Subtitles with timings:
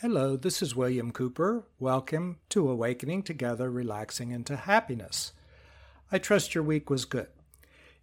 [0.00, 1.64] Hello, this is William Cooper.
[1.80, 5.32] Welcome to Awakening Together, Relaxing into Happiness.
[6.12, 7.26] I trust your week was good.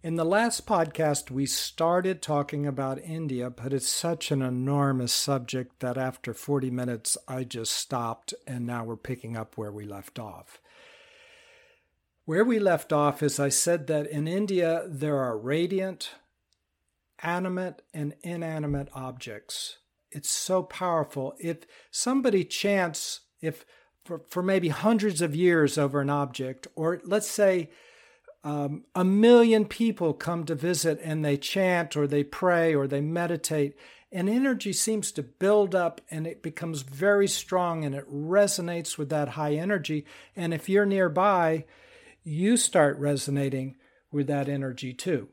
[0.02, 5.80] In the last podcast, we started talking about India, but it's such an enormous subject
[5.80, 10.18] that after 40 minutes, I just stopped, and now we're picking up where we left
[10.18, 10.60] off.
[12.26, 16.10] Where we left off is I said that in India, there are radiant,
[17.22, 19.78] animate, and inanimate objects
[20.10, 21.34] it's so powerful.
[21.38, 21.58] If
[21.90, 23.64] somebody chants, if
[24.04, 27.70] for, for maybe hundreds of years over an object, or let's say
[28.44, 33.00] um, a million people come to visit and they chant or they pray or they
[33.00, 33.76] meditate,
[34.12, 39.08] and energy seems to build up and it becomes very strong and it resonates with
[39.08, 40.06] that high energy.
[40.36, 41.64] And if you're nearby,
[42.22, 43.76] you start resonating
[44.12, 45.28] with that energy too.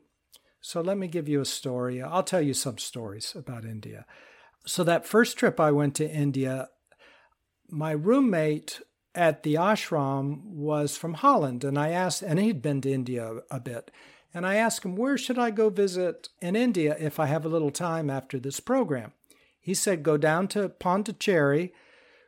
[0.60, 2.02] So let me give you a story.
[2.02, 4.06] I'll tell you some stories about India
[4.66, 6.68] so that first trip I went to India,
[7.70, 8.80] my roommate
[9.14, 13.60] at the ashram was from Holland, and I asked, and he'd been to India a
[13.60, 13.90] bit,
[14.32, 17.48] and I asked him, Where should I go visit in India if I have a
[17.48, 19.12] little time after this program?
[19.60, 21.72] He said, Go down to Pondicherry,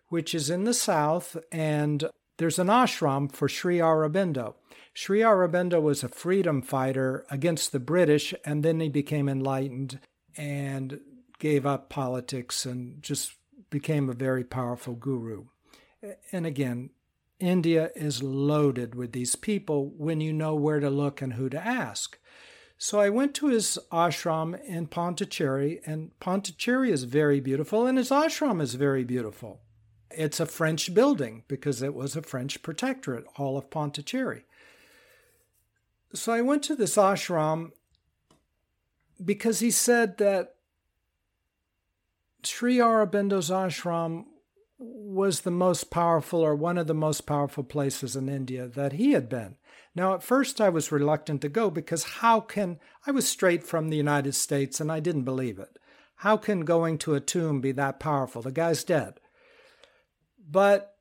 [0.08, 4.54] which is in the south, and there's an ashram for Sri Aurobindo.
[4.94, 9.98] Sri Aurobindo was a freedom fighter against the British, and then he became enlightened.
[10.36, 11.00] And
[11.38, 13.32] gave up politics and just
[13.70, 15.46] became a very powerful guru.
[16.32, 16.90] And again,
[17.38, 21.64] India is loaded with these people when you know where to look and who to
[21.64, 22.18] ask.
[22.78, 28.10] So I went to his ashram in Pondicherry, and Pondicherry is very beautiful, and his
[28.10, 29.60] ashram is very beautiful.
[30.10, 34.44] It's a French building because it was a French protectorate, all of Pondicherry.
[36.12, 37.72] So I went to this ashram
[39.22, 40.55] because he said that
[42.46, 44.24] Sri Aurobindo's ashram
[44.78, 49.12] was the most powerful or one of the most powerful places in India that he
[49.12, 49.56] had been.
[49.94, 53.88] Now, at first, I was reluctant to go because how can I was straight from
[53.88, 55.78] the United States and I didn't believe it.
[56.16, 58.42] How can going to a tomb be that powerful?
[58.42, 59.20] The guy's dead.
[60.48, 60.94] But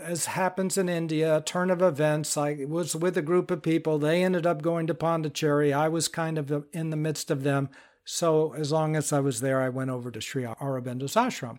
[0.00, 3.98] as happens in India, a turn of events, I was with a group of people.
[3.98, 5.72] They ended up going to Pondicherry.
[5.72, 7.68] I was kind of in the midst of them.
[8.04, 11.58] So as long as I was there, I went over to Sri Aurobindo's ashram.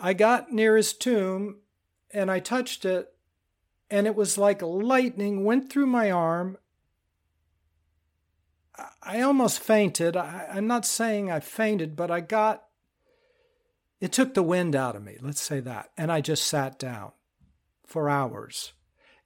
[0.00, 1.60] I got near his tomb
[2.12, 3.12] and I touched it,
[3.90, 6.56] and it was like lightning went through my arm.
[9.02, 10.16] I almost fainted.
[10.16, 12.64] I, am not saying I fainted, but I got
[14.00, 15.90] it took the wind out of me, let's say that.
[15.96, 17.12] And I just sat down
[17.86, 18.74] for hours.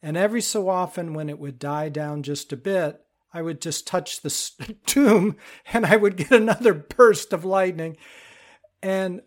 [0.01, 3.01] And every so often, when it would die down just a bit,
[3.39, 5.37] I would just touch the tomb
[5.73, 7.97] and I would get another burst of lightning.
[8.83, 9.23] And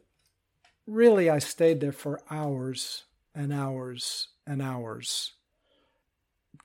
[0.85, 5.31] really, I stayed there for hours and hours and hours,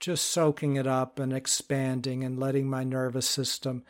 [0.01, 3.84] just soaking it up and expanding and letting my nervous system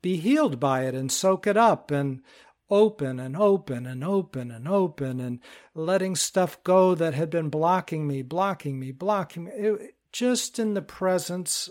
[0.00, 2.22] be healed by it and soak it up and
[2.70, 5.40] open and open and open and open and
[5.74, 9.50] letting stuff go that had been blocking me, blocking me, blocking me.
[9.50, 11.68] It, just in the presence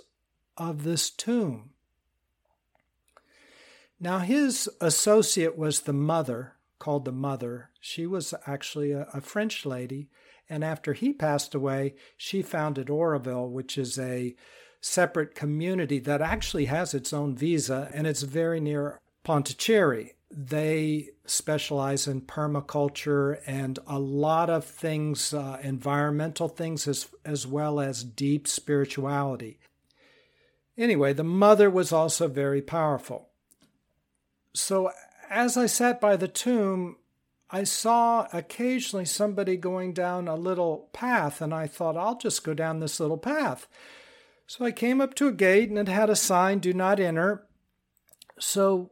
[0.57, 1.71] of this tomb.
[3.99, 7.69] Now, his associate was the mother, called the mother.
[7.79, 10.09] She was actually a, a French lady.
[10.49, 14.35] And after he passed away, she founded Auroville, which is a
[14.81, 20.15] separate community that actually has its own visa and it's very near Pondicherry.
[20.29, 27.79] They specialize in permaculture and a lot of things, uh, environmental things, as, as well
[27.79, 29.59] as deep spirituality.
[30.77, 33.29] Anyway, the mother was also very powerful.
[34.53, 34.91] So
[35.29, 36.97] as I sat by the tomb,
[37.49, 42.53] I saw occasionally somebody going down a little path, and I thought, I'll just go
[42.53, 43.67] down this little path.
[44.47, 47.47] So I came up to a gate and it had a sign, Do not enter.
[48.39, 48.91] So,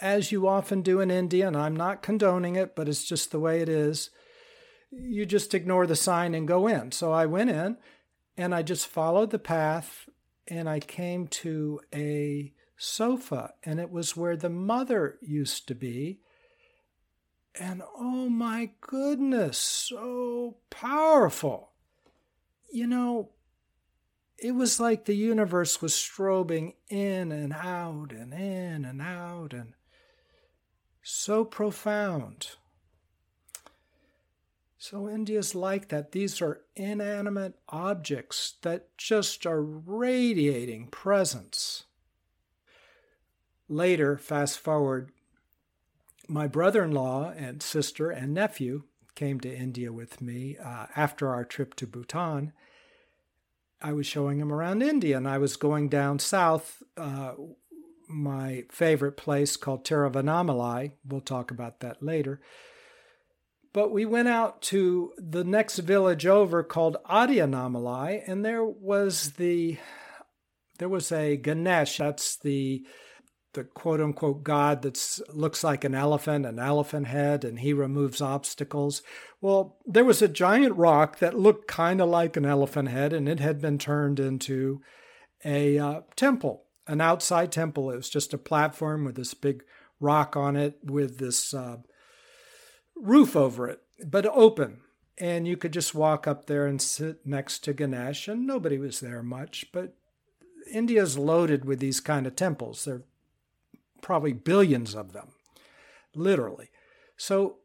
[0.00, 3.40] as you often do in India, and I'm not condoning it, but it's just the
[3.40, 4.10] way it is,
[4.90, 6.92] you just ignore the sign and go in.
[6.92, 7.76] So I went in
[8.36, 10.08] and I just followed the path
[10.48, 16.20] and I came to a sofa, and it was where the mother used to be.
[17.58, 21.70] And oh my goodness, so powerful.
[22.72, 23.30] You know,
[24.38, 29.74] it was like the universe was strobing in and out and in and out and
[31.02, 32.48] so profound.
[34.86, 36.12] So India's like that.
[36.12, 41.84] These are inanimate objects that just are radiating presence.
[43.66, 45.10] Later, fast forward,
[46.28, 48.82] my brother in law and sister and nephew
[49.14, 52.52] came to India with me uh, after our trip to Bhutan.
[53.80, 56.82] I was showing him around India and I was going down south.
[56.94, 57.32] Uh,
[58.06, 60.92] my favorite place called Tiruvannamalai.
[61.08, 62.42] We'll talk about that later.
[63.74, 69.78] But we went out to the next village over called Adiyannamalai, and there was the
[70.78, 71.98] there was a Ganesh.
[71.98, 72.86] That's the
[73.54, 78.20] the quote unquote god that looks like an elephant, an elephant head, and he removes
[78.20, 79.02] obstacles.
[79.40, 83.28] Well, there was a giant rock that looked kind of like an elephant head, and
[83.28, 84.82] it had been turned into
[85.44, 87.90] a uh, temple, an outside temple.
[87.90, 89.64] It was just a platform with this big
[89.98, 91.78] rock on it with this uh,
[92.96, 94.80] roof over it, but open.
[95.16, 99.00] And you could just walk up there and sit next to Ganesh, and nobody was
[99.00, 99.66] there much.
[99.72, 99.94] But
[100.72, 102.84] India's loaded with these kind of temples.
[102.84, 103.02] There are
[104.02, 105.28] probably billions of them,
[106.14, 106.70] literally.
[107.16, 107.58] So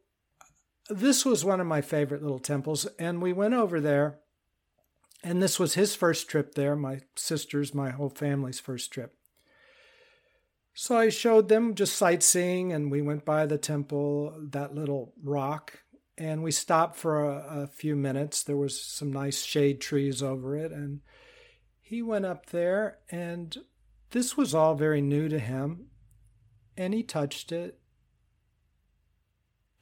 [0.88, 4.18] this was one of my favorite little temples, and we went over there.
[5.22, 9.14] And this was his first trip there, my sister's, my whole family's first trip.
[10.80, 15.82] So I showed them just sightseeing, and we went by the temple, that little rock,
[16.16, 18.42] and we stopped for a, a, few minutes.
[18.42, 21.02] There was some nice shade trees over it, and
[21.82, 23.54] he went up there, and
[24.12, 25.88] this was all very new to him,
[26.78, 27.78] and he touched it,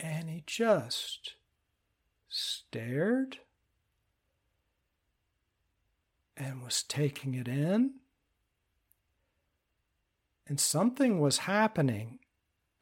[0.01, 1.35] and he just
[2.29, 3.39] stared
[6.37, 8.01] and was taking it in
[10.49, 12.19] and something was happening.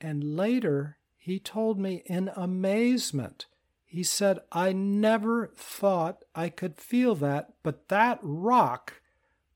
[0.01, 3.47] And later, he told me in amazement,
[3.85, 9.01] he said, I never thought I could feel that, but that rock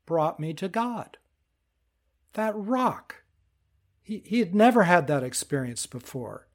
[0.05, 1.17] brought me to God.
[2.33, 3.23] That rock.
[4.01, 6.47] He, he had never had that experience before.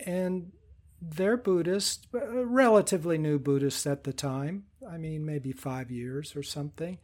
[0.00, 0.52] And
[1.00, 4.64] they're Buddhist, uh, relatively new Buddhists at the time.
[4.90, 6.98] I mean, maybe five years or something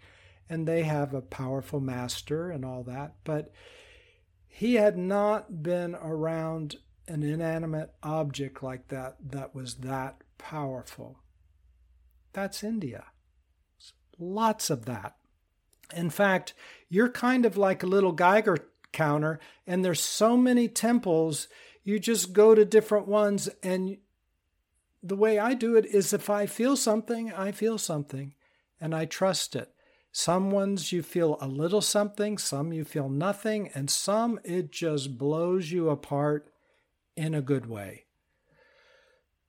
[0.53, 3.15] and they have a powerful master and all that.
[3.25, 3.51] But
[4.47, 6.77] he had not been around
[7.09, 11.21] an inanimate object like that that was that powerful.
[12.35, 13.05] That's India.
[14.19, 15.17] Lots of that.
[15.97, 16.53] In fact,
[16.91, 18.59] you're kind of like a little Geiger
[18.93, 21.49] counter, and there's so many temples,
[21.83, 23.49] you just go to different ones.
[23.63, 23.97] And
[25.03, 28.35] the way I do it is if I feel something, I feel something,
[28.79, 29.73] and I trust it.
[30.15, 35.17] Some ones you feel a little something, some you feel nothing, and some it just
[35.17, 36.53] blows you apart
[37.17, 38.05] in a good way.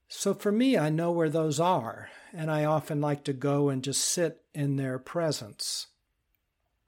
[0.07, 3.83] So for me, I know where those are, and I often like to go and
[3.83, 5.87] just sit in their presence.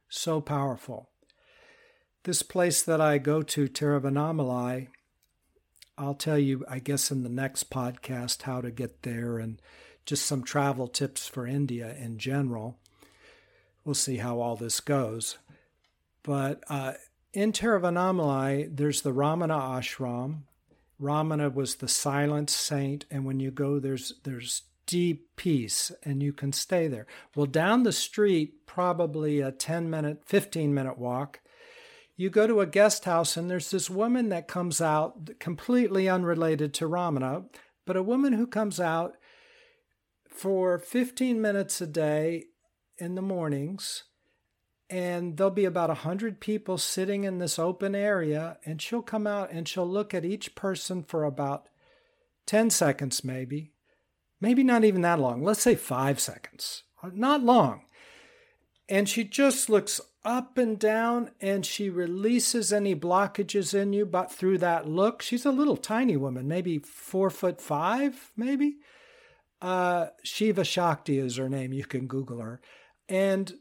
[0.08, 1.10] So powerful.
[2.24, 4.88] This place that I go to, Tiruvannamalai,
[5.98, 9.62] I'll tell you, I guess, in the next podcast how to get there and
[10.06, 12.80] just some travel tips for India in general
[13.86, 15.38] we'll see how all this goes.
[16.24, 16.94] But uh,
[17.34, 20.42] in Tiruvannamalai, there's the Ramana ashram.
[21.00, 26.34] Ramana was the silent saint, and when you go, there's there's deep peace, and you
[26.34, 27.06] can stay there.
[27.36, 31.42] Well, down the street, probably a 10 minute, 15 minute walk,
[32.16, 36.74] you go to a guest house, and there's this woman that comes out, completely unrelated
[36.76, 37.46] to Ramana,
[37.86, 39.18] but a woman who comes out
[40.28, 42.46] for 15 minutes a day
[42.98, 44.04] in the mornings
[44.90, 49.26] and there'll be about a hundred people sitting in this open area and she'll come
[49.26, 51.68] out and she'll look at each person for about
[52.46, 53.72] 10 seconds maybe
[54.40, 56.84] maybe not even that long let's say five seconds
[57.14, 57.82] not long.
[58.88, 64.32] And she just looks up and down and she releases any blockages in you but
[64.32, 68.78] through that look she's a little tiny woman maybe four foot five maybe?
[69.62, 72.60] Uh, shiva shakti is her name you can google her
[73.08, 73.54] and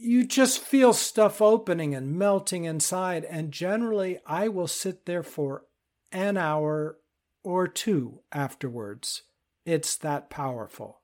[0.00, 3.24] you just feel stuff opening and melting inside.
[3.24, 5.64] And generally, I will sit there for
[6.10, 6.98] an hour
[7.44, 9.22] or two afterwards.
[9.66, 11.00] It's that powerful.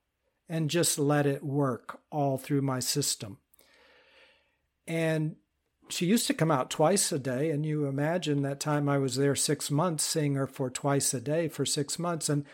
[0.49, 3.37] And just let it work all through my system.
[4.87, 5.35] And
[5.89, 7.51] she used to come out twice a day.
[7.51, 11.21] And you imagine that time I was there six months, seeing her for twice a
[11.21, 12.29] day for six months.
[12.29, 12.45] And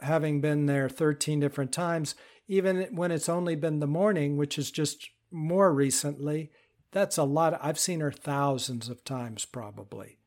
[0.00, 2.14] having been there 13 different times,
[2.48, 6.50] even when it's only been the morning, which is just more recently,
[6.90, 7.58] that's a lot.
[7.62, 10.18] I've seen her thousands of times probably.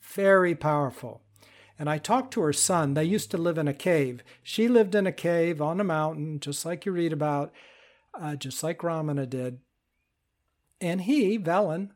[0.00, 1.22] Very powerful.
[1.78, 2.94] And I talked to her son.
[2.94, 4.22] They used to live in a cave.
[4.42, 7.52] She lived in a cave on a mountain, just like you read about,
[8.14, 9.58] uh, just like Ramana did.
[10.80, 11.90] And he, Velen,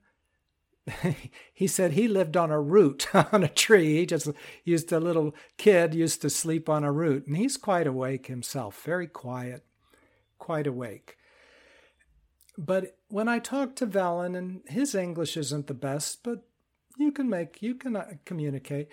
[1.55, 3.97] he said he lived on a root on a tree.
[3.97, 4.29] He just
[4.65, 8.83] used a little kid used to sleep on a root, and he's quite awake himself,
[8.85, 9.65] very quiet,
[10.39, 11.17] quite awake.
[12.57, 16.43] But when I talk to Velen, and his English isn't the best, but
[16.99, 18.89] you can make you can uh, communicate.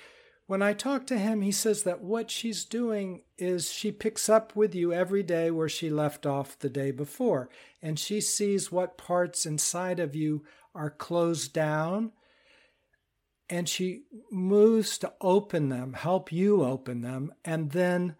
[0.48, 4.56] When I talk to him, he says that what she's doing is she picks up
[4.56, 7.50] with you every day where she left off the day before,
[7.82, 10.44] and she sees what parts inside of you
[10.76, 12.12] are closed down,
[13.50, 18.16] and she moves to open them, help you open them, and then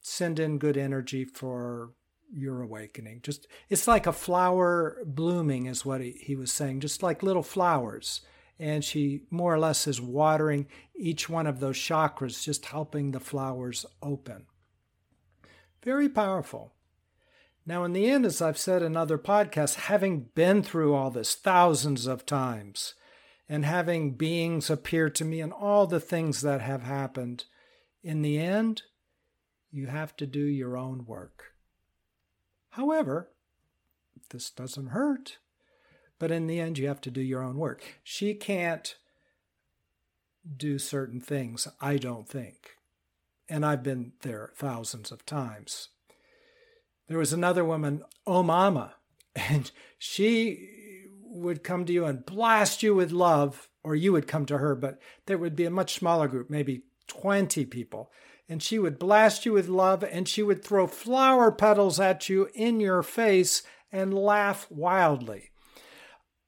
[0.00, 1.92] send in good energy for
[2.32, 3.20] your awakening.
[3.22, 7.42] Just it's like a flower blooming, is what he, he was saying, just like little
[7.42, 8.20] flowers
[8.58, 13.20] and she more or less is watering each one of those chakras, just helping the
[13.20, 14.46] flowers open.
[15.82, 16.72] Very powerful.
[17.66, 21.34] Now, in the end, as I've said in other podcasts, having been through all this
[21.34, 22.94] thousands of times
[23.48, 27.44] and having beings appear to me and all the things that have happened,
[28.02, 28.82] in the end,
[29.70, 31.54] you have to do your own work.
[32.70, 33.30] However,
[34.30, 35.38] this doesn't hurt.
[36.18, 38.00] But in the end, you have to do your own work.
[38.02, 38.96] She can't
[40.56, 42.76] do certain things, I don't think.
[43.48, 45.88] And I've been there thousands of times.
[47.08, 48.94] There was another woman, Oh Mama,
[49.36, 50.70] and she
[51.22, 54.74] would come to you and blast you with love, or you would come to her,
[54.74, 58.10] but there would be a much smaller group, maybe 20 people.
[58.48, 62.48] And she would blast you with love, and she would throw flower petals at you
[62.54, 65.50] in your face and laugh wildly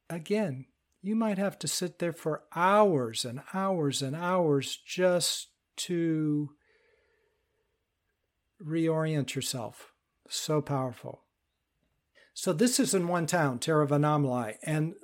[0.09, 0.67] again,
[1.03, 6.51] you might have to sit there for hours and hours and hours just to
[8.65, 9.93] reorient yourself.
[10.29, 11.23] So powerful.
[12.35, 14.95] So this is in one town, Tiruvannamalai, and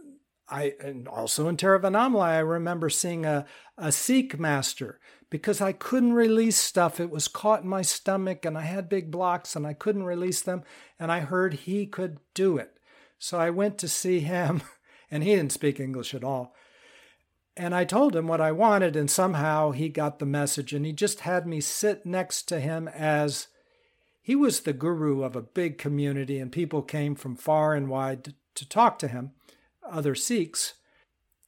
[0.48, 3.46] I and also in Tiruvannamalai, I remember seeing a,
[3.78, 5.00] a Sikh master
[5.30, 7.00] because I couldn't release stuff.
[7.00, 10.42] It was caught in my stomach and I had big blocks and I couldn't release
[10.42, 10.62] them.
[10.98, 12.76] And I heard he could do it.
[13.18, 14.60] So I went to see him
[15.10, 16.54] and he didn't speak English at all.
[17.56, 20.92] And I told him what I wanted, and somehow he got the message, and he
[20.94, 23.48] just had me sit next to him as
[24.22, 28.34] he was the guru of a big community, and people came from far and wide
[28.54, 29.32] to, talk to him,
[29.88, 30.74] other Sikhs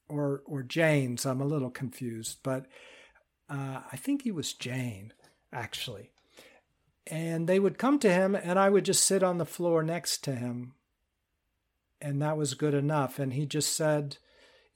[0.09, 1.25] or or Jains.
[1.25, 2.67] I'm a little confused, but
[3.49, 5.13] uh, I think he was Jain
[5.53, 6.11] actually.
[7.07, 10.25] And they would come to him, and I would just sit on the floor next
[10.25, 10.75] to him
[12.05, 13.19] and that was good enough.
[13.19, 14.19] And he just said,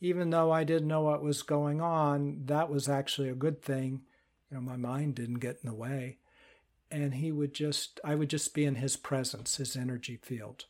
[0.00, 4.00] even though I didn't know what was going on, that was actually a good thing.
[4.50, 6.16] You know, my mind didn't get in the way.
[6.90, 10.64] And he would just, I would just be in his presence, his energy field.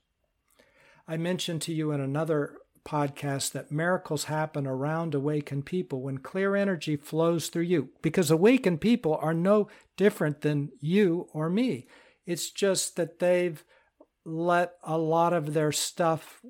[1.06, 6.56] I mentioned to you in another podcast that miracles happen around awakened people when clear
[6.56, 11.86] energy flows through you, because awakened people are no different than you or me.
[12.26, 13.62] It's just that they've
[14.24, 16.40] let a lot of their stuff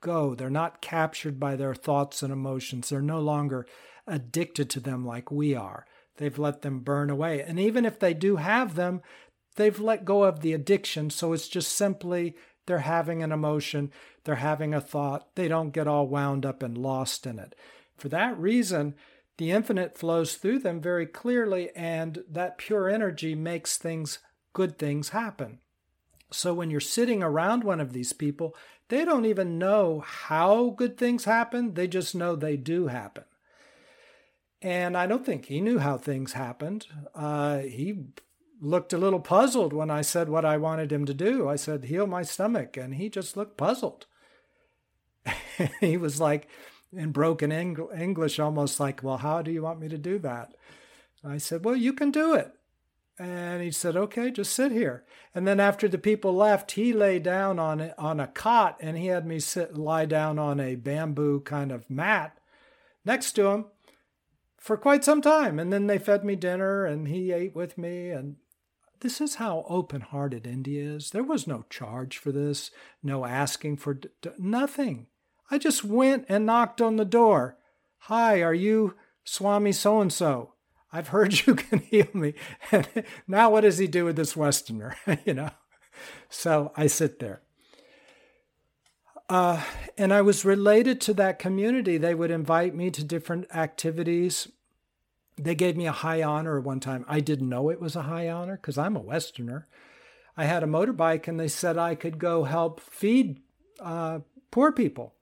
[0.00, 0.34] go.
[0.34, 2.88] They're not captured by their thoughts and emotions.
[2.88, 3.66] They're no longer
[4.06, 5.86] addicted to them like we are.
[6.16, 7.42] They've let them burn away.
[7.42, 9.02] And even if they do have them,
[9.56, 11.10] they've let go of the addiction.
[11.10, 13.90] So it's just simply they're having an emotion,
[14.24, 15.34] they're having a thought.
[15.34, 17.54] They don't get all wound up and lost in it.
[17.96, 18.94] For that reason,
[19.38, 24.18] the infinite flows through them very clearly, and that pure energy makes things,
[24.52, 25.58] good things happen.
[26.30, 28.54] So when you're sitting around one of these people,
[28.88, 33.24] they don't even know how good things happen, they just know they do happen.
[34.62, 36.86] And I don't think he knew how things happened.
[37.14, 38.04] Uh, he
[38.60, 41.48] looked a little puzzled when I said what I wanted him to do.
[41.48, 42.76] I said, heal my stomach.
[42.76, 44.06] And he just looked puzzled.
[45.80, 46.48] he was like,
[46.92, 50.54] in broken English, almost like, well, how do you want me to do that?
[51.24, 52.54] I said, well, you can do it.
[53.18, 55.04] And he said, "Okay, just sit here."
[55.34, 58.96] And then after the people left, he lay down on a, on a cot, and
[58.96, 62.38] he had me sit lie down on a bamboo kind of mat
[63.04, 63.66] next to him
[64.62, 65.58] for quite some time.
[65.58, 68.10] And then they fed me dinner, and he ate with me.
[68.10, 68.36] And
[69.00, 71.10] this is how open-hearted India is.
[71.10, 72.70] There was no charge for this,
[73.02, 75.08] no asking for d- d- nothing.
[75.50, 77.58] I just went and knocked on the door.
[78.06, 80.54] Hi, are you Swami so and so?
[80.92, 82.34] I've heard you can heal me.
[82.70, 82.88] And
[83.26, 84.96] now what does he do with this Westerner?
[85.24, 85.50] you know?
[86.28, 87.42] So I sit there.
[89.32, 89.62] Uh,
[89.96, 91.96] and I was related to that community.
[91.96, 94.48] They would invite me to different activities.
[95.38, 97.06] They gave me a high honor one time.
[97.08, 99.66] I didn't know it was a high honor because I'm a Westerner.
[100.36, 103.40] I had a motorbike and they said I could go help feed
[103.80, 104.18] uh,
[104.50, 105.14] poor people.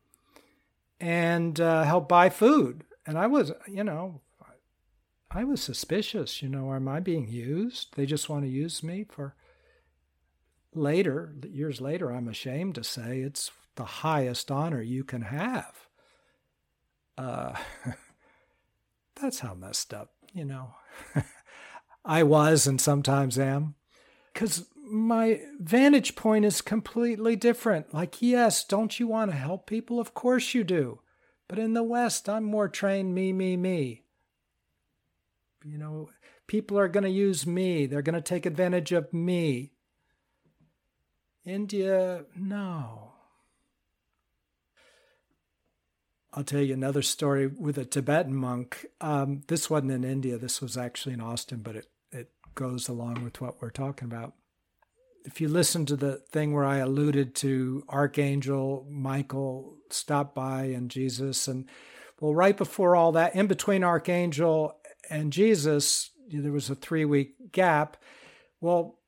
[1.00, 2.84] and uh, help buy food.
[3.06, 4.20] And I was, you know,
[5.30, 6.42] I was suspicious.
[6.42, 7.96] You know, am I being used?
[7.96, 9.34] They just want to use me for.
[10.72, 13.50] Later, years later, I'm ashamed to say it's
[13.80, 15.88] the highest honor you can have.
[17.16, 17.54] Uh,
[19.20, 20.74] that's how messed up, you know.
[22.04, 23.76] I was and sometimes am.
[24.34, 27.94] Because my vantage point is completely different.
[27.94, 29.98] Like, yes, don't you want to help people?
[29.98, 31.00] Of course you do.
[31.48, 34.04] But in the West, I'm more trained me, me, me.
[35.64, 36.10] You know,
[36.46, 39.72] people are going to use me, they're going to take advantage of me.
[41.46, 43.09] India, no.
[46.32, 48.86] I'll tell you another story with a Tibetan monk.
[49.00, 53.24] Um, this wasn't in India, this was actually in Austin, but it, it goes along
[53.24, 54.34] with what we're talking about.
[55.24, 60.90] If you listen to the thing where I alluded to Archangel Michael stop by and
[60.90, 61.68] Jesus, and
[62.20, 64.76] well, right before all that, in between Archangel
[65.10, 67.96] and Jesus, there was a three week gap.
[68.60, 69.00] Well,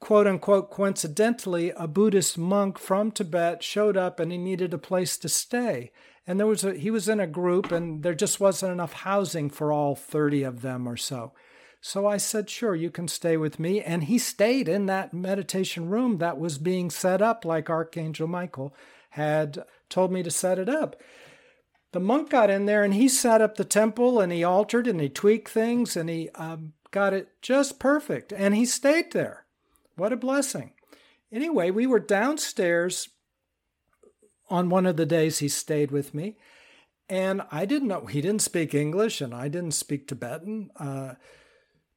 [0.00, 5.16] quote unquote, coincidentally, a Buddhist monk from Tibet showed up and he needed a place
[5.18, 5.92] to stay
[6.26, 9.50] and there was a he was in a group and there just wasn't enough housing
[9.50, 11.32] for all 30 of them or so.
[11.80, 13.82] So i said sure you can stay with me.
[13.82, 18.74] And he stayed in that meditation room that was being set up like archangel michael
[19.10, 20.96] had told me to set it up.
[21.92, 25.00] The monk got in there and he set up the temple and he altered and
[25.00, 28.32] he tweaked things and he um, got it just perfect.
[28.32, 29.44] And he stayed there.
[29.94, 30.72] What a blessing.
[31.30, 33.10] Anyway we were downstairs
[34.48, 36.36] on one of the days he stayed with me.
[37.08, 40.70] And I didn't know, he didn't speak English and I didn't speak Tibetan.
[40.76, 41.14] Uh,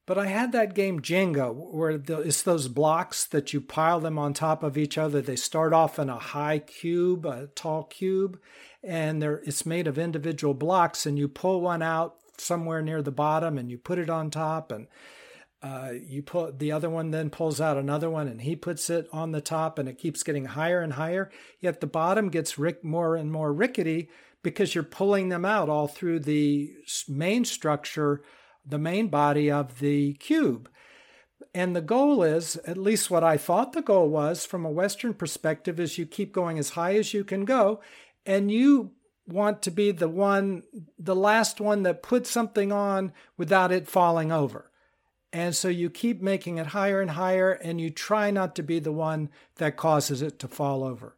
[0.07, 4.17] but I had that game Jenga, where the, it's those blocks that you pile them
[4.17, 5.21] on top of each other.
[5.21, 8.39] They start off in a high cube, a tall cube,
[8.81, 11.05] and it's made of individual blocks.
[11.05, 14.71] And you pull one out somewhere near the bottom, and you put it on top,
[14.71, 14.87] and
[15.63, 19.07] uh, you put the other one then pulls out another one and he puts it
[19.11, 21.31] on the top and it keeps getting higher and higher.
[21.59, 24.09] Yet the bottom gets rick more and more rickety
[24.43, 26.73] because you're pulling them out all through the
[27.07, 28.21] main structure
[28.69, 30.69] the main body of the cube.
[31.53, 35.13] And the goal is at least what i thought the goal was from a western
[35.13, 37.81] perspective is you keep going as high as you can go
[38.25, 38.91] and you
[39.27, 40.63] want to be the one
[40.99, 44.69] the last one that puts something on without it falling over
[45.33, 48.79] and so you keep making it higher and higher, and you try not to be
[48.79, 51.17] the one that causes it to fall over.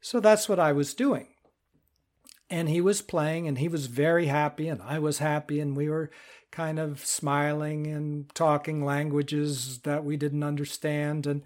[0.00, 1.28] So that's what I was doing.
[2.50, 5.88] And he was playing, and he was very happy, and I was happy, and we
[5.88, 6.10] were
[6.50, 11.26] kind of smiling and talking languages that we didn't understand.
[11.26, 11.42] And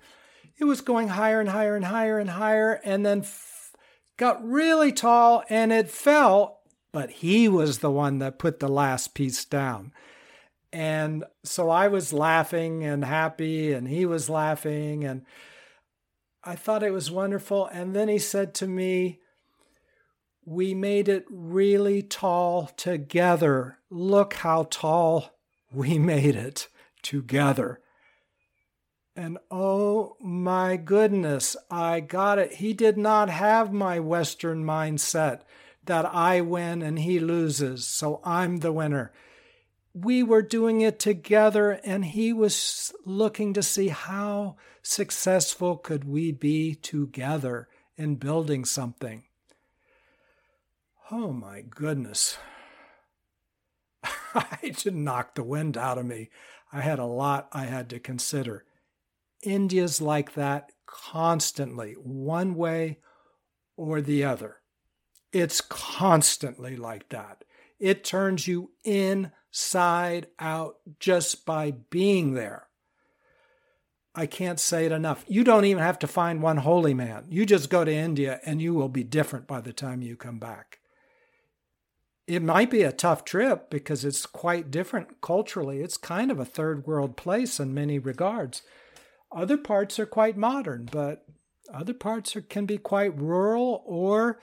[0.59, 3.73] it was going higher and higher and higher and higher, and then f-
[4.17, 6.61] got really tall, and it fell.
[6.93, 9.93] But he was the one that put the last piece down.
[10.73, 15.23] And so I was laughing and happy, and he was laughing, and
[16.45, 17.67] I thought it was wonderful.
[17.67, 19.21] And then he said to me,
[20.45, 23.79] We made it really tall together.
[23.91, 25.39] Look how tall
[25.73, 26.69] we made it
[27.03, 27.81] together.
[29.17, 32.55] And oh my goodness, I got it.
[32.55, 35.41] He did not have my Western mindset
[35.85, 39.13] that I win and he loses, so I'm the winner
[40.05, 46.33] we were doing it together and he was looking to see how successful could we
[46.33, 49.25] be together in building something.
[51.11, 52.39] Oh my goodness.
[54.35, 56.31] I just knocked the wind out of me.
[56.73, 58.65] I had a lot i had to consider.
[59.43, 62.99] India's like that constantly one way
[63.77, 64.57] or the other.
[65.33, 67.45] It's constantly like that
[67.79, 72.69] it turns you inside out just by being there.
[74.15, 75.25] I can't say it enough.
[75.29, 77.27] You don't even have to find one holy man.
[77.29, 80.41] You just go to India and you will be different by the time you come
[80.41, 80.81] back.
[82.27, 85.81] It might be a tough trip because it's quite different culturally.
[85.81, 88.63] It's kind of a third world place in many regards.
[89.31, 91.25] Other parts are quite modern, but
[91.73, 94.41] other parts are, can be quite rural or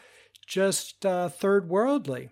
[0.47, 2.29] just uh, third worldly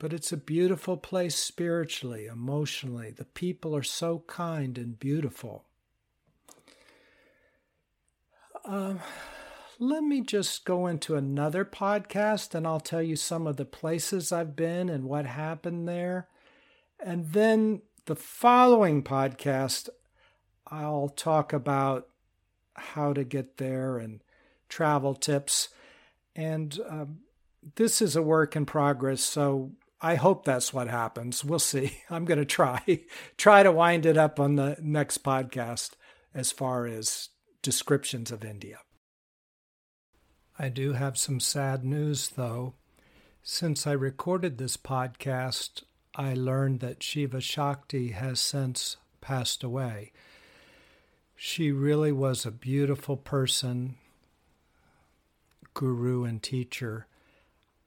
[0.00, 3.10] but it's a beautiful place spiritually, emotionally.
[3.10, 5.66] The people are so kind and beautiful.
[8.64, 9.00] Um,
[9.78, 14.32] let me just go into another podcast and I'll tell you some of the places
[14.32, 16.28] I've been and what happened there.
[16.98, 19.90] And then the following podcast,
[20.66, 22.08] I'll talk about
[22.74, 24.22] how to get there and
[24.70, 25.68] travel tips.
[26.34, 27.18] And um,
[27.76, 31.44] this is a work in progress, so I hope that's what happens.
[31.44, 31.98] We'll see.
[32.10, 33.00] I'm going to try
[33.36, 35.90] try to wind it up on the next podcast
[36.34, 37.28] as far as
[37.62, 38.78] descriptions of India.
[40.58, 42.74] I do have some sad news though.
[43.42, 45.82] Since I recorded this podcast,
[46.14, 50.12] I learned that Shiva Shakti has since passed away.
[51.34, 53.96] She really was a beautiful person,
[55.72, 57.06] guru, and teacher.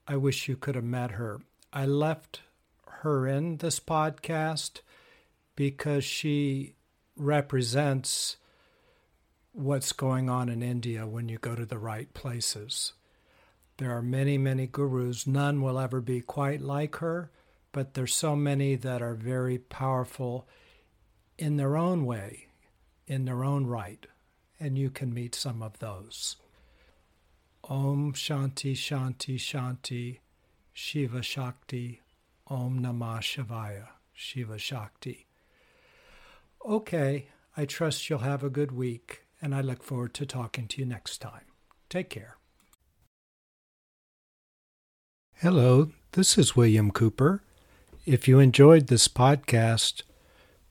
[0.08, 1.40] I wish you could have met her.
[1.76, 2.42] I left
[2.86, 4.80] her in this podcast
[5.56, 6.76] because she
[7.16, 8.36] represents
[9.50, 12.92] what's going on in India when you go to the right places.
[13.78, 15.26] There are many, many gurus.
[15.26, 17.32] None will ever be quite like her,
[17.72, 20.46] but there's so many that are very powerful
[21.36, 22.46] in their own way,
[23.08, 24.06] in their own right,
[24.60, 26.36] and you can meet some of those.
[27.64, 30.18] Om Shanti Shanti Shanti
[30.76, 32.00] Shiva Shakti
[32.48, 35.26] Om Namah Shivaya Shiva Shakti.
[36.66, 40.80] Okay, I trust you'll have a good week, and I look forward to talking to
[40.80, 41.46] you next time.
[41.88, 42.38] Take care.
[45.36, 47.42] Hello, this is William Cooper.
[48.04, 50.02] If you enjoyed this podcast,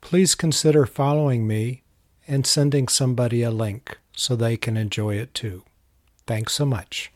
[0.02, 1.84] please consider following me
[2.28, 5.64] and sending somebody a link so they can enjoy it too.
[6.28, 7.14] Thanks so much.